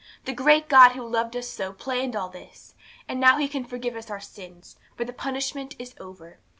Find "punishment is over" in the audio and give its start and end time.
5.13-6.39